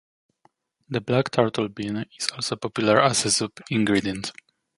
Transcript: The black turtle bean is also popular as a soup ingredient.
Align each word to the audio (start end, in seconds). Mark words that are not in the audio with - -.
The 0.89 0.99
black 0.99 1.29
turtle 1.29 1.69
bean 1.69 1.97
is 2.17 2.27
also 2.31 2.55
popular 2.55 2.99
as 3.03 3.23
a 3.25 3.29
soup 3.29 3.61
ingredient. 3.69 4.31